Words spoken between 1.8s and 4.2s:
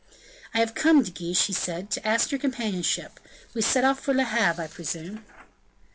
"to ask your companionship. We set off for